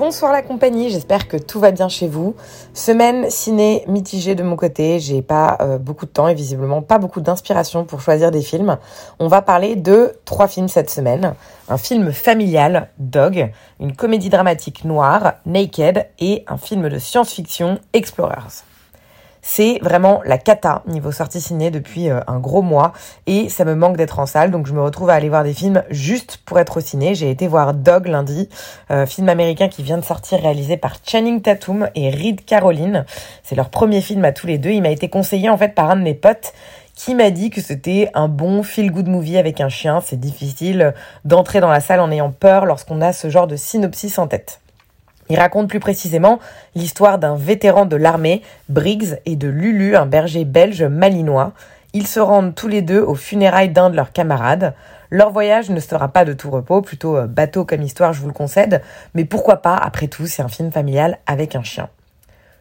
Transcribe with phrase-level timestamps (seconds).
[0.00, 2.34] Bonsoir la compagnie, j'espère que tout va bien chez vous.
[2.72, 6.96] Semaine ciné mitigée de mon côté, j'ai pas euh, beaucoup de temps et visiblement pas
[6.96, 8.78] beaucoup d'inspiration pour choisir des films.
[9.18, 11.34] On va parler de trois films cette semaine.
[11.68, 18.69] Un film familial, Dog, une comédie dramatique noire, Naked, et un film de science-fiction, Explorers.
[19.42, 22.92] C'est vraiment la cata niveau sortie ciné depuis euh, un gros mois
[23.26, 25.54] et ça me manque d'être en salle donc je me retrouve à aller voir des
[25.54, 27.14] films juste pour être au ciné.
[27.14, 28.48] J'ai été voir Dog lundi,
[28.90, 33.04] euh, film américain qui vient de sortir réalisé par Channing Tatum et Reed Caroline.
[33.42, 34.70] C'est leur premier film à tous les deux.
[34.70, 36.52] Il m'a été conseillé en fait par un de mes potes
[36.94, 40.02] qui m'a dit que c'était un bon feel-good movie avec un chien.
[40.04, 40.92] C'est difficile
[41.24, 44.60] d'entrer dans la salle en ayant peur lorsqu'on a ce genre de synopsis en tête.
[45.30, 46.40] Il raconte plus précisément
[46.74, 51.52] l'histoire d'un vétéran de l'armée, Briggs, et de Lulu, un berger belge malinois.
[51.92, 54.74] Ils se rendent tous les deux aux funérailles d'un de leurs camarades.
[55.08, 58.26] Leur voyage ne sera pas de tout repos, plutôt euh, bateau comme histoire, je vous
[58.26, 58.82] le concède,
[59.14, 61.88] mais pourquoi pas, après tout, c'est un film familial avec un chien.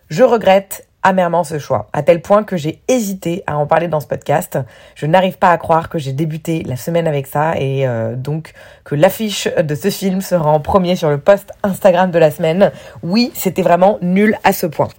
[0.10, 4.00] Je regrette amèrement ce choix, à tel point que j'ai hésité à en parler dans
[4.00, 4.60] ce podcast.
[4.96, 8.54] Je n'arrive pas à croire que j'ai débuté la semaine avec ça et euh, donc
[8.84, 12.72] que l'affiche de ce film sera en premier sur le post Instagram de la semaine.
[13.04, 14.90] Oui, c'était vraiment nul à ce point.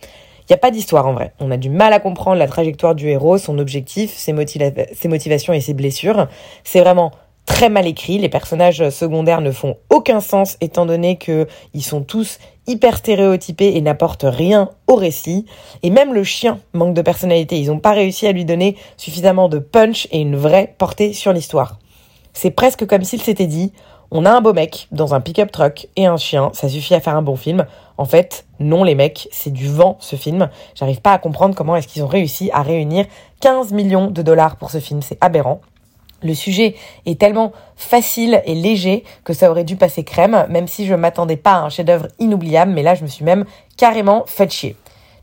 [0.51, 1.33] Il n'y a pas d'histoire en vrai.
[1.39, 4.35] On a du mal à comprendre la trajectoire du héros, son objectif, ses,
[4.93, 6.27] ses motivations et ses blessures.
[6.65, 7.13] C'est vraiment
[7.47, 8.19] très mal écrit.
[8.19, 12.39] Les personnages secondaires ne font aucun sens étant donné que ils sont tous
[12.71, 15.45] hyper stéréotypés et n'apportent rien au récit.
[15.83, 17.59] Et même le chien manque de personnalité.
[17.59, 21.33] Ils n'ont pas réussi à lui donner suffisamment de punch et une vraie portée sur
[21.33, 21.79] l'histoire.
[22.33, 23.73] C'est presque comme s'il s'était dit
[24.13, 27.01] on a un beau mec dans un pick-up truck et un chien, ça suffit à
[27.01, 27.65] faire un bon film.
[27.97, 30.49] En fait, non les mecs, c'est du vent ce film.
[30.75, 33.07] J'arrive pas à comprendre comment est-ce qu'ils ont réussi à réunir
[33.41, 35.61] 15 millions de dollars pour ce film, c'est aberrant.
[36.23, 36.75] Le sujet
[37.07, 41.37] est tellement facile et léger que ça aurait dû passer crème, même si je m'attendais
[41.37, 43.45] pas à un chef-d'œuvre inoubliable, mais là je me suis même
[43.77, 44.77] carrément fait chier.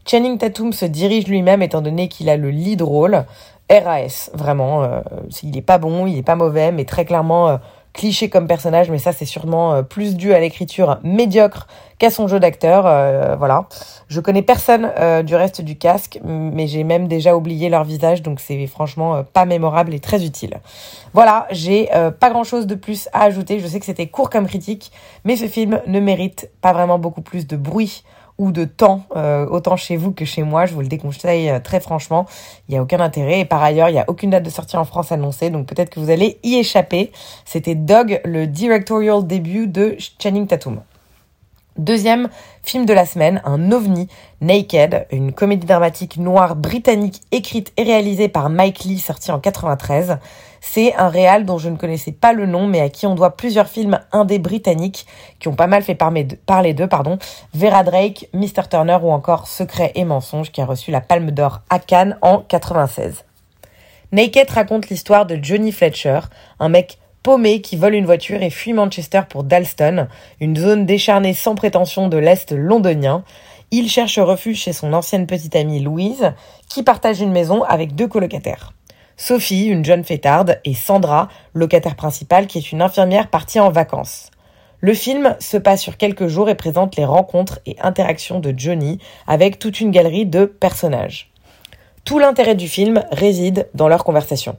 [0.06, 3.25] Channing Tatum se dirige lui-même étant donné qu'il a le lead role.
[3.69, 5.02] RAS, vraiment, euh,
[5.44, 7.57] il est pas bon, il est pas mauvais, mais très clairement euh,
[7.97, 12.28] cliché comme personnage, mais ça c'est sûrement euh, plus dû à l'écriture médiocre qu'à son
[12.28, 12.85] jeu d'acteur.
[12.85, 13.66] euh, voilà.
[14.08, 18.22] Je connais personne euh, du reste du casque, mais j'ai même déjà oublié leur visage,
[18.22, 20.59] donc c'est franchement euh, pas mémorable et très utile.
[21.13, 23.59] Voilà, j'ai pas grand chose de plus à ajouter.
[23.59, 24.91] Je sais que c'était court comme critique,
[25.25, 28.03] mais ce film ne mérite pas vraiment beaucoup plus de bruit
[28.38, 30.66] ou de temps, euh, autant chez vous que chez moi.
[30.66, 32.25] Je vous le déconseille euh, très franchement.
[32.68, 33.42] Il n'y a aucun intérêt.
[33.42, 35.90] Et par ailleurs, il n'y a aucune date de sortie en France annoncée, donc peut-être
[35.90, 37.12] que vous allez y échapper.
[37.46, 40.81] C'était Dog, le directorial début de Channing Tatum.
[41.77, 42.29] Deuxième
[42.63, 44.07] film de la semaine, un ovni,
[44.41, 50.17] Naked, une comédie dramatique noire britannique écrite et réalisée par Mike Lee, sortie en 93.
[50.59, 53.38] C'est un réal dont je ne connaissais pas le nom, mais à qui on doit
[53.38, 55.05] plusieurs films indés britanniques
[55.39, 57.19] qui ont pas mal fait parler d'eux, pardon.
[57.53, 58.67] Vera Drake, Mr.
[58.69, 62.39] Turner ou encore Secret et mensonge qui a reçu la Palme d'Or à Cannes en
[62.39, 63.23] 96.
[64.11, 66.21] Naked raconte l'histoire de Johnny Fletcher,
[66.59, 70.07] un mec paumé qui vole une voiture et fuit Manchester pour Dalston,
[70.39, 73.25] une zone décharnée sans prétention de l'Est londonien.
[73.69, 76.31] Il cherche refuge chez son ancienne petite amie Louise,
[76.69, 78.71] qui partage une maison avec deux colocataires.
[79.17, 84.31] Sophie, une jeune fêtarde, et Sandra, locataire principale, qui est une infirmière partie en vacances.
[84.79, 88.99] Le film se passe sur quelques jours et présente les rencontres et interactions de Johnny
[89.27, 91.29] avec toute une galerie de personnages.
[92.05, 94.55] Tout l'intérêt du film réside dans leur conversation.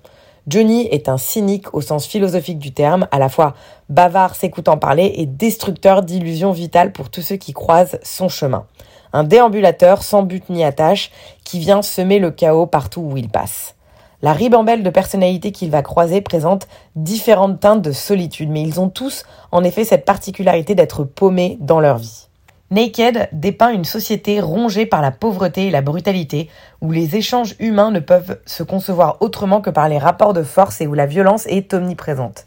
[0.48, 3.54] Johnny est un cynique au sens philosophique du terme, à la fois
[3.90, 8.64] bavard s'écoutant parler et destructeur d'illusions vitales pour tous ceux qui croisent son chemin.
[9.12, 11.10] Un déambulateur sans but ni attache
[11.44, 13.74] qui vient semer le chaos partout où il passe.
[14.22, 16.66] La ribambelle de personnalités qu'il va croiser présente
[16.96, 21.80] différentes teintes de solitude, mais ils ont tous en effet cette particularité d'être paumés dans
[21.80, 22.27] leur vie.
[22.70, 26.50] Naked dépeint une société rongée par la pauvreté et la brutalité,
[26.82, 30.82] où les échanges humains ne peuvent se concevoir autrement que par les rapports de force
[30.82, 32.46] et où la violence est omniprésente.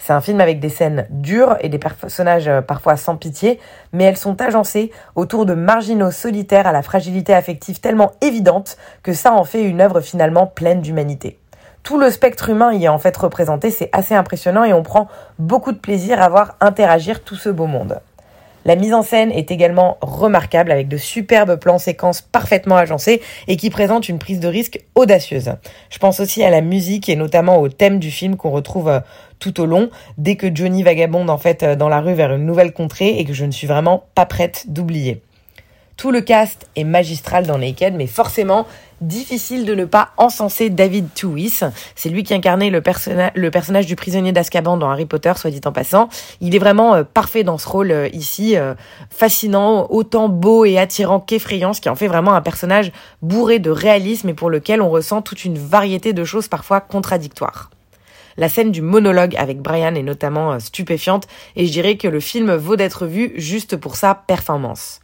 [0.00, 3.60] C'est un film avec des scènes dures et des personnages euh, parfois sans pitié,
[3.92, 9.12] mais elles sont agencées autour de marginaux solitaires à la fragilité affective tellement évidente que
[9.12, 11.38] ça en fait une œuvre finalement pleine d'humanité.
[11.82, 15.06] Tout le spectre humain y est en fait représenté, c'est assez impressionnant et on prend
[15.38, 18.00] beaucoup de plaisir à voir interagir tout ce beau monde.
[18.66, 23.56] La mise en scène est également remarquable avec de superbes plans séquences parfaitement agencés et
[23.56, 25.54] qui présentent une prise de risque audacieuse.
[25.88, 29.00] Je pense aussi à la musique et notamment au thème du film qu'on retrouve euh,
[29.38, 32.44] tout au long dès que Johnny vagabonde en fait euh, dans la rue vers une
[32.44, 35.22] nouvelle contrée et que je ne suis vraiment pas prête d'oublier.
[36.00, 38.66] Tout le cast est magistral dans Naked, mais forcément,
[39.02, 41.60] difficile de ne pas encenser David Tewis.
[41.94, 45.72] C'est lui qui incarnait le, personnage du prisonnier d'Azkaban dans Harry Potter, soit dit en
[45.72, 46.08] passant.
[46.40, 48.72] Il est vraiment euh, parfait dans ce rôle euh, ici, euh,
[49.10, 53.70] fascinant, autant beau et attirant qu'effrayant, ce qui en fait vraiment un personnage bourré de
[53.70, 57.68] réalisme et pour lequel on ressent toute une variété de choses parfois contradictoires.
[58.38, 62.54] La scène du monologue avec Brian est notamment stupéfiante et je dirais que le film
[62.54, 65.00] vaut d'être vu juste pour sa performance.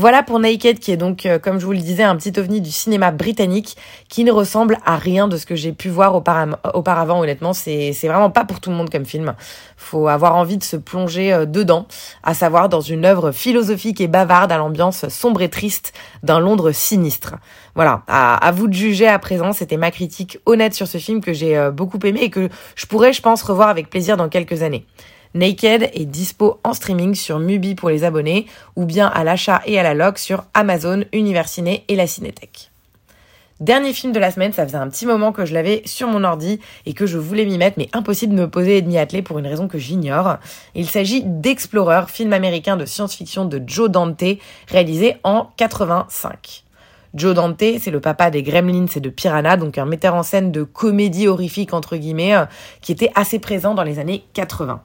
[0.00, 2.60] Voilà pour Naked qui est donc, euh, comme je vous le disais, un petit ovni
[2.60, 3.76] du cinéma britannique
[4.08, 7.18] qui ne ressemble à rien de ce que j'ai pu voir auparavant.
[7.18, 9.34] Honnêtement, c'est vraiment pas pour tout le monde comme film.
[9.76, 11.88] Faut avoir envie de se plonger euh, dedans,
[12.22, 15.92] à savoir dans une œuvre philosophique et bavarde à l'ambiance sombre et triste
[16.22, 17.34] d'un Londres sinistre.
[17.74, 19.52] Voilà, à, vous de juger à présent.
[19.52, 22.86] C'était ma critique honnête sur ce film que j'ai euh, beaucoup aimé et que je
[22.86, 24.86] pourrais, je pense, revoir avec plaisir dans quelques années.
[25.34, 28.46] Naked est dispo en streaming sur Mubi pour les abonnés
[28.76, 32.70] ou bien à l'achat et à la loc sur Amazon, Universiné et la Cinétech.
[33.60, 36.22] Dernier film de la semaine, ça faisait un petit moment que je l'avais sur mon
[36.22, 38.98] ordi et que je voulais m'y mettre, mais impossible de me poser et de m'y
[38.98, 40.36] atteler pour une raison que j'ignore.
[40.76, 44.22] Il s'agit d'Explorer, film américain de science-fiction de Joe Dante,
[44.68, 46.62] réalisé en 85.
[47.14, 50.52] Joe Dante, c'est le papa des Gremlins et de Piranha, donc un metteur en scène
[50.52, 52.44] de comédie horrifique entre guillemets, euh,
[52.80, 54.80] qui était assez présent dans les années 80.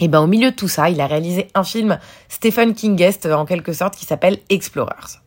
[0.00, 1.98] Et ben au milieu de tout ça, il a réalisé un film
[2.28, 5.20] Stephen Kingest en quelque sorte qui s'appelle Explorers.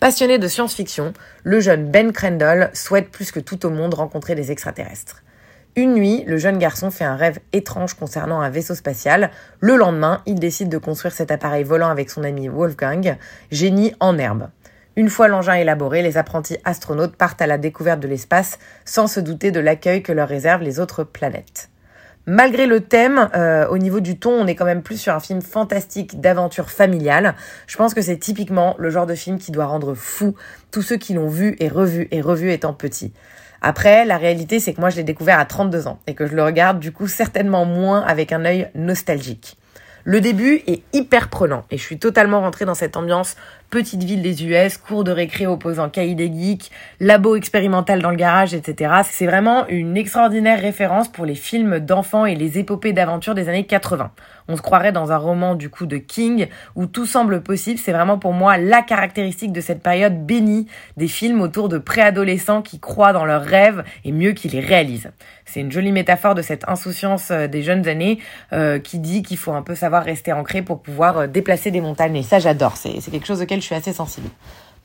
[0.00, 4.50] Passionné de science-fiction, le jeune Ben Crandall souhaite plus que tout au monde rencontrer des
[4.50, 5.22] extraterrestres.
[5.74, 9.30] Une nuit, le jeune garçon fait un rêve étrange concernant un vaisseau spatial.
[9.60, 13.16] Le lendemain, il décide de construire cet appareil volant avec son ami Wolfgang,
[13.50, 14.48] génie en herbe.
[14.96, 19.20] Une fois l'engin élaboré, les apprentis astronautes partent à la découverte de l'espace sans se
[19.20, 21.68] douter de l'accueil que leur réservent les autres planètes.
[22.28, 25.20] Malgré le thème, euh, au niveau du ton, on est quand même plus sur un
[25.20, 27.36] film fantastique d'aventure familiale.
[27.68, 30.34] Je pense que c'est typiquement le genre de film qui doit rendre fou
[30.72, 33.12] tous ceux qui l'ont vu et revu et revu étant petits.
[33.62, 36.34] Après, la réalité, c'est que moi, je l'ai découvert à 32 ans et que je
[36.34, 39.56] le regarde du coup certainement moins avec un œil nostalgique.
[40.08, 43.34] Le début est hyper prenant et je suis totalement rentrée dans cette ambiance
[43.70, 46.70] petite ville des US, cours de récré opposant cahier des geeks,
[47.00, 49.00] labo expérimental dans le garage, etc.
[49.10, 53.66] C'est vraiment une extraordinaire référence pour les films d'enfants et les épopées d'aventure des années
[53.66, 54.12] 80.
[54.48, 57.78] On se croirait dans un roman du coup de King où tout semble possible.
[57.78, 60.66] C'est vraiment pour moi la caractéristique de cette période bénie
[60.96, 65.10] des films autour de préadolescents qui croient dans leurs rêves et mieux qu'ils les réalisent.
[65.44, 68.18] C'est une jolie métaphore de cette insouciance euh, des jeunes années
[68.52, 71.80] euh, qui dit qu'il faut un peu savoir rester ancré pour pouvoir euh, déplacer des
[71.80, 72.16] montagnes.
[72.16, 72.76] Et ça, j'adore.
[72.76, 74.28] C'est quelque chose auquel je suis assez sensible.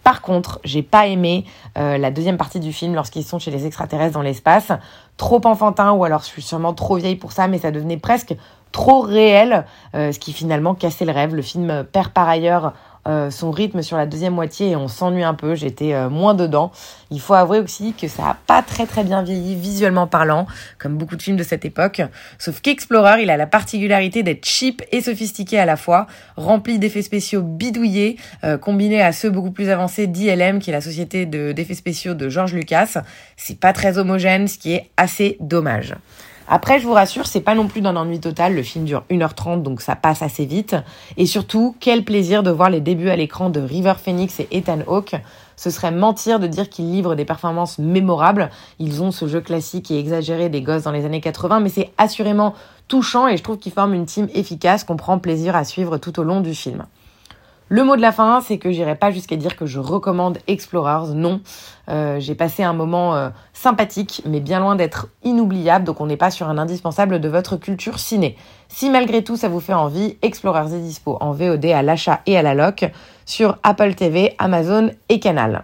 [0.04, 4.14] Par contre, j'ai pas aimé la deuxième partie du film lorsqu'ils sont chez les extraterrestres
[4.14, 4.72] dans l'espace.
[5.16, 8.34] Trop enfantin, ou alors je suis sûrement trop vieille pour ça, mais ça devenait presque
[8.72, 11.36] trop réel, ce qui finalement cassait le rêve.
[11.36, 12.74] Le film perd par ailleurs
[13.08, 16.36] euh, son rythme sur la deuxième moitié et on s'ennuie un peu, j'étais euh, moins
[16.36, 16.72] dedans.
[17.10, 20.46] Il faut avouer aussi que ça a pas très très bien vieilli visuellement parlant,
[20.78, 22.04] comme beaucoup de films de cette époque.
[22.38, 26.06] Sauf qu'Explorer, il a la particularité d'être cheap et sophistiqué à la fois,
[26.38, 30.82] rempli d'effets spéciaux bidouillés, euh, combinés à ceux beaucoup plus avancés d'ILM, qui est la
[30.82, 33.02] société d'effets spéciaux de George Lucas.
[33.36, 35.96] C'est pas très homogène, ce qui est assez dommage.
[36.48, 38.56] Après, je vous rassure, c'est pas non plus d'un ennui total.
[38.56, 40.76] Le film dure 1h30, donc ça passe assez vite.
[41.18, 44.80] Et surtout, quel plaisir de voir les débuts à l'écran de River Phoenix et Ethan
[44.88, 45.16] Hawke.
[45.56, 48.50] Ce serait mentir de dire qu'ils livrent des performances mémorables.
[48.80, 51.92] Ils ont ce jeu classique et exagéré des gosses dans les années 80, mais c'est
[51.98, 52.56] assurément
[52.88, 56.20] touchant et je trouve qu'ils forment une team efficace qu'on prend plaisir à suivre tout
[56.20, 56.86] au long du film.
[57.74, 61.14] Le mot de la fin, c'est que j'irai pas jusqu'à dire que je recommande Explorers.
[61.16, 61.40] Non,
[61.88, 65.86] euh, j'ai passé un moment euh, sympathique, mais bien loin d'être inoubliable.
[65.86, 68.36] Donc on n'est pas sur un indispensable de votre culture ciné.
[68.68, 72.38] Si malgré tout ça vous fait envie, Explorers est dispo en VOD à l'achat et
[72.38, 72.92] à la loc
[73.26, 75.64] sur Apple TV, Amazon et Canal.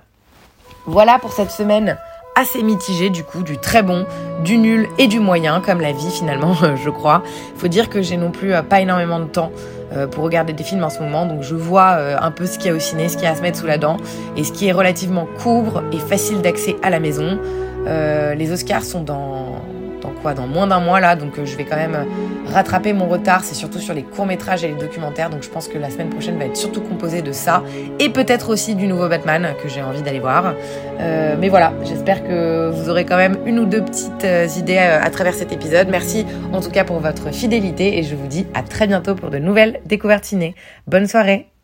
[0.86, 1.98] Voilà pour cette semaine
[2.38, 4.06] assez mitigée du coup, du très bon,
[4.46, 7.22] du nul et du moyen, comme la vie finalement, je crois.
[7.58, 9.52] Faut dire que j'ai non plus euh, pas énormément de temps
[10.12, 11.26] pour regarder des films en ce moment.
[11.26, 13.28] Donc je vois euh, un peu ce qu'il y a au ciné, ce qu'il y
[13.28, 13.98] a à se mettre sous la dent
[14.36, 17.40] et ce qui est relativement court et facile d'accès à la maison.
[17.88, 19.62] Euh, les Oscars sont dans
[20.18, 22.06] quoi dans moins d'un mois là, donc je vais quand même
[22.46, 23.44] rattraper mon retard.
[23.44, 26.10] C'est surtout sur les courts métrages et les documentaires, donc je pense que la semaine
[26.10, 27.64] prochaine va être surtout composée de ça
[28.00, 30.54] et peut-être aussi du nouveau Batman que j'ai envie d'aller voir.
[31.00, 35.34] mais voilà, j'espère que vous aurez quand même une ou deux petites idées à travers
[35.34, 35.88] cet épisode.
[35.90, 39.30] Merci en tout cas pour votre fidélité et je vous dis à très bientôt pour
[39.30, 40.18] de nouvelles découvertes.
[40.88, 41.57] Bonne soirée